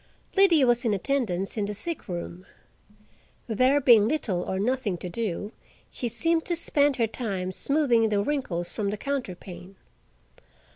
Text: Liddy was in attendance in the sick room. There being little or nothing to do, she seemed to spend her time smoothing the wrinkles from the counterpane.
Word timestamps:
Liddy 0.35 0.63
was 0.63 0.83
in 0.83 0.95
attendance 0.95 1.57
in 1.57 1.65
the 1.65 1.75
sick 1.75 2.07
room. 2.07 2.47
There 3.45 3.79
being 3.79 4.07
little 4.07 4.41
or 4.41 4.57
nothing 4.57 4.97
to 4.97 5.09
do, 5.09 5.51
she 5.91 6.07
seemed 6.07 6.43
to 6.45 6.55
spend 6.55 6.95
her 6.95 7.05
time 7.05 7.51
smoothing 7.51 8.09
the 8.09 8.23
wrinkles 8.23 8.71
from 8.71 8.89
the 8.89 8.97
counterpane. 8.97 9.75